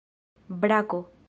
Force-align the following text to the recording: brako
brako 0.49 0.99